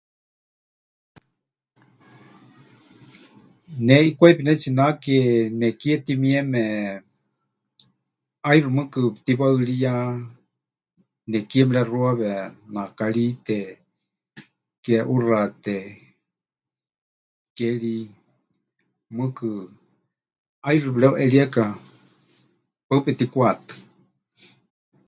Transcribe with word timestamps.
Ne 3.85 3.95
ʼikwai 4.01 4.35
pɨnetsinake 4.37 5.17
nekie 5.59 5.95
timieme, 6.05 6.63
ʼaixɨ 8.45 8.69
mɨɨkɨ 8.75 8.99
pɨtiwaɨriya 9.15 9.93
nekie 11.31 11.61
mɨrexuawe, 11.67 12.29
naakarite, 12.73 13.57
kéʼuxate, 14.83 15.77
keri, 17.57 17.97
mɨɨkɨ 19.15 19.49
ʼaixɨ 20.63 20.87
pɨreuʼerieka 20.95 21.63
paɨ 22.87 22.99
petikwatɨ́. 23.05 23.77